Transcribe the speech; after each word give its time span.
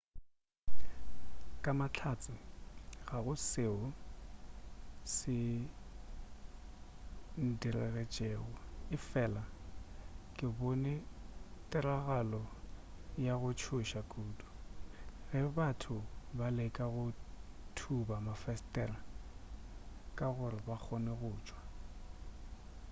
ka 1.63 1.71
mahlatse 1.79 2.33
ga 3.07 3.17
go 3.25 3.33
seo 3.49 3.85
se 5.15 5.35
ndiragetšego 7.47 8.49
efela 8.95 9.43
ke 10.35 10.47
bone 10.57 10.93
tiragalo 11.69 12.41
ya 13.25 13.33
go 13.41 13.49
tšhoša 13.59 14.01
kudu 14.11 14.47
ge 15.29 15.39
batho 15.57 15.97
ba 16.37 16.47
leka 16.57 16.85
go 16.93 17.05
thuba 17.77 18.15
mafesetere 18.27 18.97
gore 20.17 20.59
ba 20.67 20.75
kgone 20.81 21.11
go 21.19 21.29
tšwa 21.45 21.59